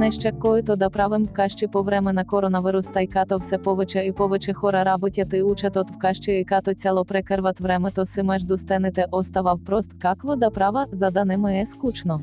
Неща 0.00 0.32
коїто 0.32 0.76
да 0.76 0.90
правим 0.90 1.26
в 1.26 1.32
кащі 1.32 1.66
по 1.66 1.82
времена 1.82 2.24
коронавирус 2.24 2.86
та 2.86 3.00
й 3.00 3.06
като 3.06 3.38
все 3.38 3.58
повече 3.58 4.04
і 4.06 4.12
повече 4.12 4.52
хора 4.52 4.84
работяти 4.84 5.42
учатот 5.42 5.90
в 5.90 5.98
кащі 5.98 6.32
і 6.32 6.44
като 6.44 6.74
цяло 6.74 7.04
прекерват 7.04 7.60
времето 7.60 8.06
си 8.06 8.22
между 8.22 8.58
стените 8.58 9.06
оставав 9.12 9.64
прост 9.64 9.96
как 9.98 10.22
вода 10.22 10.50
права, 10.50 10.86
за 10.92 11.10
даними 11.10 11.60
е 11.60 11.66
скучно. 11.66 12.20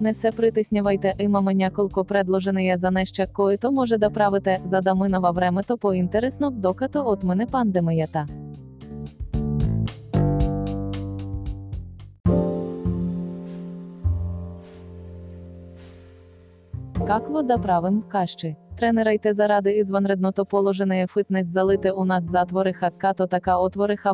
Не 0.00 0.14
се 0.14 0.32
притиснявайте, 0.32 1.14
имаме 1.18 1.54
няколко 1.54 2.04
предложения 2.04 2.78
за 2.78 2.90
неща, 2.90 3.26
коїто 3.26 3.72
може 3.72 3.98
да 3.98 4.10
правите, 4.10 4.60
за 4.64 4.80
да 4.80 4.94
минава 4.94 5.32
времето 5.32 5.76
по-інтересно, 5.76 6.50
докато 6.50 7.00
от 7.06 7.24
мене 7.24 7.46
пандемията. 7.46 8.26
Как 17.06 17.28
вода 17.28 17.58
правим 17.58 18.00
в 18.00 18.08
кащі? 18.08 18.56
Тренерайте 18.76 19.32
заради 19.32 19.70
ізванредното 19.70 20.44
положене 20.44 21.06
фитнес 21.06 21.46
залити 21.46 21.90
у 21.90 22.04
нас 22.04 22.30
затвориха, 22.30 22.90
като 22.90 23.26
така 23.26 23.58
отвориха 23.58 24.12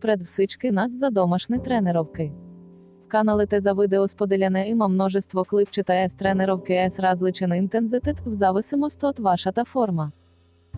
пред 0.00 0.22
всички 0.22 0.70
нас 0.70 0.98
за 0.98 1.10
домашні 1.10 1.58
тренировки. 1.58 2.32
В 3.04 3.08
каналите 3.08 3.60
за 3.60 3.72
видео 3.72 4.08
споделяне 4.08 4.68
има 4.68 4.88
множество 4.88 5.44
клипчета 5.44 6.08
с 6.08 6.14
тренировки 6.14 6.72
с 6.90 7.00
различен 7.00 7.52
інтензитет, 7.52 8.20
в 8.26 8.32
зависимості 8.32 9.06
от 9.06 9.18
вашата 9.18 9.64
форма. 9.64 10.12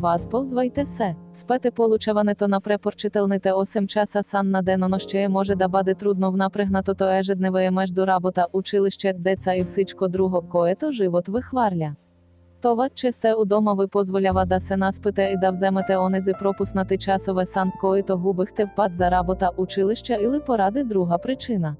Вазползвайте 0.00 0.84
се. 0.84 1.14
Спете 1.34 1.70
получаването 1.70 2.48
на 2.48 2.60
препорчителните 2.60 3.48
8 3.48 3.86
часа 3.86 4.22
сан 4.22 4.50
на 4.50 4.62
денно 4.62 4.98
ще 4.98 5.28
може 5.28 5.54
да 5.54 5.68
бъде 5.68 5.94
трудно 5.94 6.32
в 6.32 6.36
напрегнатото 6.36 7.04
ежедневие 7.04 7.70
между 7.70 8.06
работа, 8.06 8.46
училище, 8.52 9.12
деца 9.18 9.54
і 9.56 9.64
всичко 9.64 10.08
друго, 10.08 10.42
което 10.50 10.92
живот 10.92 11.28
вихварля. 11.28 11.94
Това, 12.62 12.88
че 12.88 13.12
сте 13.12 13.34
удома 13.38 13.74
ви 13.74 13.86
позволява 13.86 14.46
да 14.46 14.60
се 14.60 14.76
наспите 14.76 15.22
і 15.22 15.38
да 15.40 15.50
вземете 15.50 15.96
онези 15.96 16.32
пропуснати 16.38 16.98
часове 16.98 17.46
сан, 17.46 17.72
коїто 17.80 18.18
губихте 18.18 18.66
впад 18.66 18.94
за 18.94 19.10
работа, 19.10 19.50
училища 19.56 20.14
или 20.14 20.40
поради 20.46 20.84
друга 20.84 21.18
причина. 21.18 21.76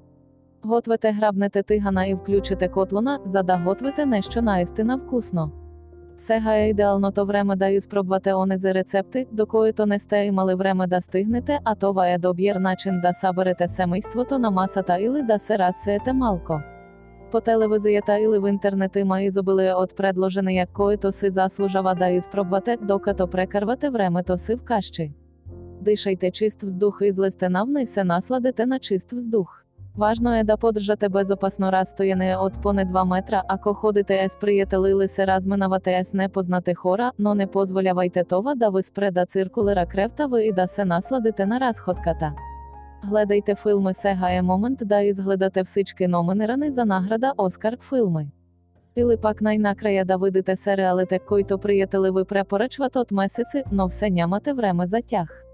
Гответе 0.64 1.12
грабнете 1.12 1.62
тигана 1.62 2.06
і 2.06 2.14
включите 2.14 2.68
котлона, 2.68 3.20
за 3.24 3.42
да 3.42 3.58
готвите 3.58 4.06
нещо 4.06 4.42
наістина 4.42 4.96
вкусно. 4.96 5.50
Сега 6.16 6.56
ідеално 6.56 7.12
то 7.12 7.24
време 7.24 7.56
да 7.56 7.68
іспробвате 7.68 8.34
онези 8.34 8.74
рецепти, 8.74 9.26
до 9.32 9.46
коїто 9.46 9.86
не 9.86 9.98
сте 9.98 10.16
имали 10.16 10.54
време 10.54 10.86
да 10.86 11.00
стигнете, 11.00 11.58
а 11.64 11.74
това 11.74 12.08
е 12.08 12.18
добір 12.18 12.56
начин 12.56 13.00
да 13.00 13.12
саберете 13.12 13.68
семейството 13.68 14.38
на 14.38 14.50
масата 14.50 14.98
или 15.00 15.22
да 15.22 15.38
се 15.38 15.58
разсеєте 15.58 16.12
малко. 16.12 16.60
По 17.32 17.40
телевизията 17.40 18.18
или 18.18 18.38
в 18.38 18.48
інтернет 18.48 18.96
има 18.96 19.22
ізобилие 19.22 19.74
от 19.74 19.96
предложения, 19.96 20.66
коїто 20.66 21.12
си 21.12 21.30
заслужава 21.30 21.94
да 21.94 22.08
іспробвате, 22.08 22.76
докато 22.82 23.28
прекарвате 23.28 23.90
времето 23.90 24.38
си 24.38 24.54
в 24.54 24.62
кащі. 24.64 25.12
Дишайте 25.80 26.30
чист 26.30 26.62
вздух 26.62 26.98
і 27.02 27.12
злисте 27.12 27.48
навни 27.48 27.86
се 27.86 28.04
насладите 28.04 28.66
на 28.66 28.78
чист 28.78 29.12
вздух. 29.12 29.64
Важно 29.98 30.34
е 30.34 30.44
да 30.44 30.56
подržate 30.56 31.08
безопасно 31.08 31.72
розстояние 31.72 32.36
от 32.36 32.62
поне 32.62 32.86
2 32.86 33.08
метра, 33.08 33.42
ако 33.48 33.74
ходите 33.74 34.28
с 34.28 34.38
приятели 34.38 34.90
или 34.90 35.08
се 35.08 35.26
разминавате 35.26 36.04
с 36.04 36.12
непознати 36.12 36.74
хора, 36.74 37.12
но 37.18 37.34
не 37.34 37.46
позволявайте 37.46 38.24
това 38.24 38.54
да 38.54 38.70
ви 38.70 38.82
спреда 38.82 39.26
циркулера 39.26 39.86
кревта 39.86 40.28
і 40.42 40.52
да 40.52 40.66
се 40.66 40.84
насладите 40.84 41.46
на 41.46 41.60
розходката. 41.60 42.32
Гледайте 43.10 43.54
филми 43.54 43.94
сега 43.94 44.30
е 44.30 44.42
момент 44.42 44.78
да 44.84 45.02
ізгледате 45.02 45.64
всички 45.64 46.06
номинирани 46.06 46.70
за 46.70 46.84
награда 46.84 47.32
Оскар 47.38 47.76
филми. 47.88 48.28
Или 48.96 49.16
пак 49.16 49.40
най-накрая 49.40 50.04
да 50.04 50.18
видите 50.18 50.56
серіалите, 50.56 51.18
който 51.18 51.58
приятели 51.58 52.10
ви 52.16 52.24
препоръчват 52.24 52.96
от 52.96 53.10
месеци, 53.10 53.62
но 53.72 53.88
все 53.88 54.10
нямате 54.10 54.52
време 54.52 54.86
за 54.86 54.98
тях. 55.06 55.44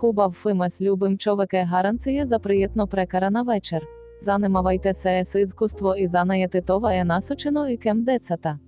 Хубав 0.00 0.32
фимес 0.32 0.80
любим 0.80 1.18
човеке 1.18 1.62
гаранція 1.62 2.26
за 2.26 2.38
приєтно 2.38 2.86
прекарана 2.86 3.42
вечір. 3.42 3.86
Занимавайте 4.20 4.94
се 4.94 5.24
с 5.24 5.40
іскусство 5.40 5.96
і 5.96 6.06
занаєте 6.06 6.60
това 6.60 6.94
е 6.94 7.04
насочено 7.04 7.68
і 7.68 7.76
кем 7.76 8.04
децата. 8.04 8.58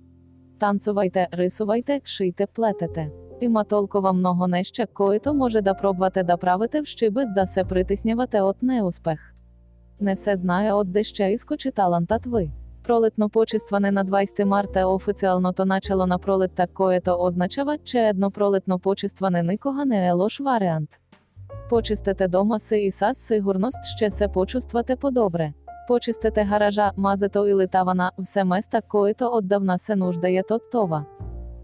Танцувайте, 0.59 1.27
рисувайте, 1.31 2.01
шийте, 2.03 2.45
плетете. 2.45 3.11
Има 3.41 3.63
толкова 3.63 4.13
много 4.13 4.47
неща, 4.47 4.85
коїто 4.85 5.33
може 5.33 5.61
да 5.61 5.73
пробвате 5.73 6.23
да 6.23 6.37
правите 6.37 6.81
вщи 6.81 7.09
без 7.09 7.29
да 7.31 7.45
се 7.45 7.63
притиснявате 7.63 8.41
от 8.41 8.63
неуспех. 8.63 9.33
Не 9.99 10.15
се 10.15 10.35
знає 10.35 10.73
от 10.73 10.91
де 10.91 11.01
іскочи 11.33 11.71
талантат 11.71 12.25
ви. 12.25 12.51
Пролетно 12.83 13.29
почистване 13.29 13.91
на 13.91 14.03
20 14.03 14.45
марта 14.45 14.85
офіціально 14.85 15.53
то 15.53 15.65
начало 15.65 16.07
на 16.07 16.17
пролет 16.17 16.55
так 16.55 16.73
коїто 16.73 17.15
означава, 17.15 17.77
че 17.77 17.99
едно 17.99 18.31
пролетно 18.31 18.79
почистване 18.79 19.43
никога 19.43 19.85
не 19.85 20.07
е 20.07 20.13
лош 20.13 20.39
варіант. 20.39 20.99
Почистите 21.73 22.27
дома 22.27 22.59
си 22.59 22.77
і 22.77 22.91
сас 22.91 23.17
сигурност 23.17 23.79
ще 23.95 24.11
се 24.11 24.27
почувствате 24.27 24.95
подобре. 24.95 25.53
Почистите 25.87 26.43
гаража, 26.43 26.91
мазето 26.97 27.47
і 27.47 27.53
литавана, 27.53 28.11
все 28.19 28.43
места 28.43 28.81
коїто 28.81 29.29
отдавна 29.33 29.77
се 29.77 29.95
нуждає 29.95 30.43
от 30.49 30.71
това. 30.71 31.05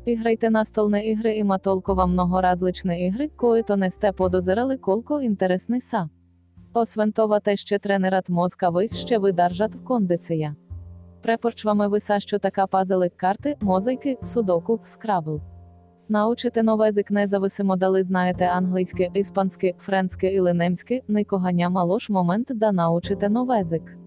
Іграйте 0.06 0.50
настолне 0.50 1.06
ігри 1.06 1.36
има 1.36 1.58
толкова 1.58 2.06
много 2.06 2.42
различні 2.42 3.08
ігри, 3.08 3.30
коїто 3.38 3.78
не 3.78 3.90
сте 3.90 4.12
подозирали 4.12 4.78
колко 4.78 5.22
інтересний 5.22 5.82
са. 5.82 6.10
Освен 6.74 7.12
това 7.12 7.40
те 7.40 7.58
ще 7.58 7.80
тренерат 7.80 8.30
мозка 8.30 8.70
ви 8.70 8.90
ще 8.94 9.18
видержат 9.18 9.76
в 9.76 9.84
кондиція. 9.84 10.56
Препорчвами 11.22 11.88
виса, 11.88 12.20
що 12.20 12.40
така 12.40 12.68
пазили 12.68 13.10
карти, 13.10 13.56
мозайки, 13.62 14.18
судоку, 14.24 14.80
скрабл. 14.84 15.42
Научите 16.12 16.64
нове 16.64 16.86
язик 16.86 17.12
независимо 17.12 17.76
дали 17.76 18.04
знаєте 18.04 18.46
англійське, 18.46 19.10
іспанське, 19.14 19.74
френське 19.80 20.28
или 20.28 20.54
немське, 20.54 21.02
няма 21.54 21.84
лош 21.84 22.10
момент 22.10 22.48
да 22.56 22.72
научите 22.72 23.30
нове 23.30 23.58
язик. 23.58 23.98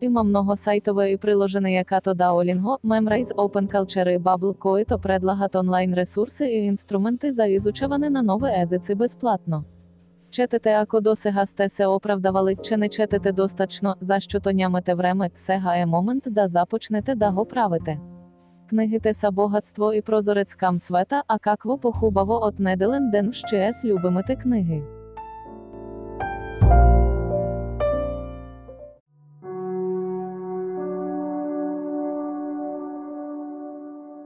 Има 0.00 0.22
много 0.22 0.56
сайтове 0.56 1.12
і 1.12 1.16
приложене 1.16 1.84
като 1.84 2.10
Duolingo, 2.10 2.78
Memrise, 2.84 3.34
Open 3.34 3.72
Culture 3.72 4.10
і 4.10 4.18
Bubble, 4.18 4.58
коїто 4.58 4.98
предлагат 4.98 5.56
онлайн 5.56 5.94
ресурси 5.94 6.46
і 6.46 6.64
інструменти 6.64 7.32
за 7.32 7.44
ізучаване 7.44 8.10
на 8.10 8.22
нове 8.22 8.62
езиці 8.62 8.94
безплатно. 8.94 9.64
Четете, 10.30 10.72
ако 10.72 11.00
досега 11.00 11.46
сте 11.46 11.68
се 11.68 11.86
оправдавали, 11.86 12.56
че 12.62 12.76
не 12.76 12.88
четете 12.88 13.32
достатньо, 13.32 13.94
за 14.00 14.20
що 14.20 14.40
то 14.40 14.52
нямете 14.52 14.94
време, 14.94 15.30
сега 15.34 15.76
е 15.76 15.86
момент 15.86 16.24
да 16.26 16.48
започнете 16.48 17.14
да 17.14 17.30
го 17.30 17.44
правите. 17.44 17.98
Книги 18.70 18.98
Теса 18.98 19.30
Богатство 19.30 19.92
і 19.92 20.00
прозорецькам 20.02 20.80
света, 20.80 21.22
а 21.28 21.38
какво 21.38 21.78
похубаво 21.78 22.38
от 22.42 22.58
неделен 22.58 23.10
ден 23.10 23.32
ще 23.32 23.72
с 23.72 23.84
любимите 23.84 24.36
книги. 24.36 24.82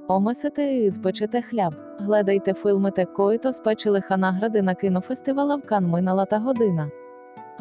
Омесите 0.09 0.63
і 0.63 0.91
збечете 0.91 1.43
хляб. 1.43 1.75
Гледайте 2.01 2.55
филмите 2.55 3.05
коїто 3.05 3.53
спечилиха 3.53 4.17
награди 4.17 4.63
на 4.63 4.75
кінофестивала 4.75 5.57
в 5.57 5.63
Кан 5.63 5.87
минала 5.87 6.27
година. 6.33 6.91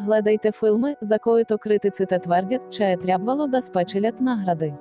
Гледайте 0.00 0.52
филми, 0.52 0.96
за 1.00 1.18
коїто 1.18 1.58
критиците 1.58 2.18
твердять, 2.18 2.70
че 2.70 2.84
е 2.84 2.96
да 3.48 3.62
спечелят 3.62 4.20
награди. 4.20 4.74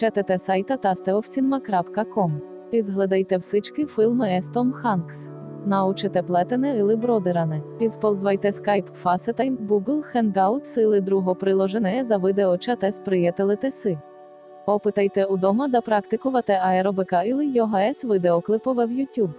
Четете 0.00 0.38
сайта 0.38 0.76
tasteovcinma.com. 0.76 2.30
І 2.72 2.82
згледайте 2.82 3.38
всички 3.38 3.86
филми 3.86 4.36
ес 4.36 4.50
Том 4.50 4.72
Ханкс. 4.72 5.30
Научите 5.66 6.22
плетене 6.22 6.78
или 6.78 6.96
бродеране. 6.96 7.62
Ісползвайте 7.80 8.50
Skype, 8.50 8.88
FaceTime, 9.04 9.56
Google 9.58 10.02
Hangouts 10.14 10.80
или 10.80 11.00
друго 11.00 11.34
приложене 11.34 12.04
за 12.04 12.18
відеочат 12.18 12.84
ес 12.84 13.00
приятелите 13.00 13.70
си. 13.70 13.98
Опитайте 14.66 15.24
удома 15.24 15.68
да 15.68 15.80
практикувати 15.80 16.52
аеробика 16.52 17.22
или 17.24 17.46
йога 17.46 17.82
ес 17.82 18.04
відеоклипове 18.04 18.86
в 18.86 18.90
YouTube. 18.90 19.34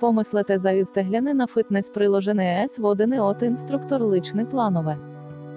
Помислите 0.00 0.58
за 0.58 0.70
ізтегляне 0.70 1.34
на 1.34 1.46
фитнес 1.46 1.90
приложене 1.90 2.64
ес 2.64 2.78
водене 2.78 3.20
от 3.20 3.42
інструктор 3.42 4.02
личне 4.02 4.44
планове. 4.44 4.96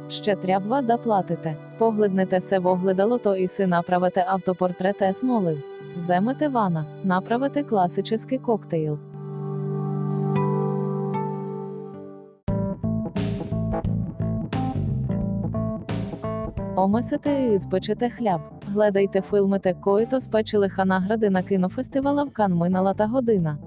Ще 0.10 0.36
трябва 0.36 0.82
да 0.82 0.98
платите. 0.98 1.58
Погледнете 1.80 2.42
се 2.42 2.60
в 2.60 2.72
огледало 2.72 3.18
то 3.18 3.36
і 3.36 3.48
си 3.48 3.66
направите 3.66 4.26
автопортрет 4.28 5.02
ес 5.02 5.24
молив. 5.24 5.64
Вземете 5.96 6.48
вана, 6.48 6.86
направите 7.06 7.64
класический 7.64 8.38
коктейл. 8.38 8.98
Омесите 16.76 17.52
і 17.56 17.60
спечете 17.60 18.10
хляб. 18.10 18.42
Гледайте 18.68 19.22
филмите 19.22 19.74
коїто 19.74 20.20
спечилиха 20.20 20.86
награди 20.86 21.30
на 21.30 21.44
кінофестивала 21.44 22.24
в 22.24 22.32
Кан 22.32 22.54
минала 22.54 22.94
та 22.94 23.08
година. 23.08 23.58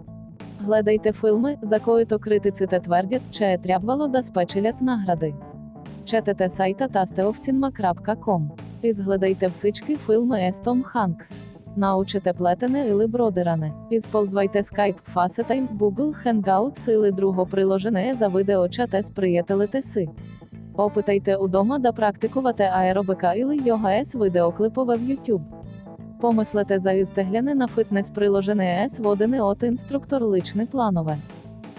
Гледайте 0.61 1.13
филми, 1.13 1.57
за 1.63 1.81
коїто 1.81 2.19
критиците 2.19 2.81
твердять, 2.81 3.23
че 3.31 3.59
трябвало 3.63 4.09
да 4.09 4.23
спечелят 4.23 4.81
награди. 4.81 5.35
Четете 6.05 6.49
сайта 6.49 6.89
tasteovcinma.com. 6.89 8.43
І 8.83 8.93
згледайте 8.93 9.49
всички 9.49 9.97
филми 9.97 10.49
ес 10.49 10.63
Том 10.63 10.83
Ханкс. 10.83 11.41
Научите 11.77 12.33
плетене 12.33 12.89
или 12.89 13.07
бродеране. 13.07 13.73
Ісползвайте 13.91 14.63
Skype, 14.63 14.99
FaceTime, 15.15 15.77
Google 15.77 16.27
Hangouts 16.27 16.91
или 16.91 17.13
друго 17.13 17.47
приложене 17.47 18.15
за 18.15 18.29
відеочате 18.29 19.03
з 19.03 19.11
приятелите 19.11 19.83
си. 19.83 20.09
Опитайте 20.77 21.37
удома 21.37 21.79
да 21.79 21.93
практикувати 21.93 22.63
аеробика 22.63 23.35
или 23.35 23.61
йога 23.65 23.95
ес 23.95 24.15
відеоклипове 24.15 24.97
в 24.97 25.01
YouTube. 25.01 25.43
Помислите 26.21 26.79
за 26.79 26.93
істегляне 26.93 27.55
на 27.55 27.69
фитнес 27.69 28.11
приложене 28.11 28.85
ес 28.85 28.99
водене 28.99 29.43
от 29.43 29.63
інструктор 29.63 30.23
личне 30.23 30.67
планове. 30.67 31.19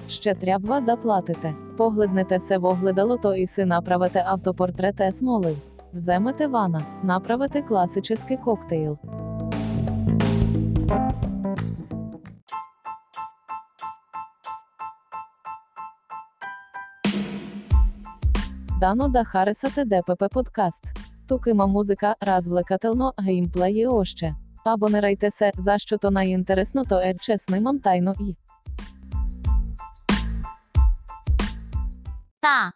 Ще 0.07 0.35
трябва 0.35 0.81
да 0.81 0.95
платите. 0.97 1.66
Погледнете 1.77 2.39
се 2.39 2.57
в 2.57 2.65
огледало 2.65 3.17
то 3.17 3.33
і 3.33 3.47
си 3.47 3.65
направите 3.65 4.23
автопортрет 4.25 4.99
ес 4.99 5.21
молив. 5.21 5.57
Вземете 5.93 6.47
вана, 6.47 6.85
направите 7.03 7.61
класический 7.61 8.37
коктейл. 8.37 8.97
Дано 18.79 19.09
да 19.09 19.23
харесате 19.23 19.85
ДПП 19.85 20.29
подкаст. 20.29 20.83
Тукима 21.27 21.67
музика, 21.67 22.15
развлекательно, 22.23 23.13
геймплеї 23.23 23.87
още. 23.87 24.35
Абонирайте 24.65 25.31
се, 25.31 25.51
за 25.57 25.77
що 25.77 25.97
то 25.97 26.11
найінтересно, 26.11 26.83
то 26.85 26.99
е 26.99 27.13
чеснимам 27.21 27.79
тайно 27.79 28.13
і. 28.19 28.46
Та 32.41 32.73